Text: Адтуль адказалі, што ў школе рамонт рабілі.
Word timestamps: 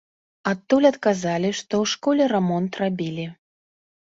Адтуль 0.51 0.87
адказалі, 0.89 1.51
што 1.59 1.67
ў 1.67 1.85
школе 1.93 2.23
рамонт 2.33 2.81
рабілі. 2.83 3.29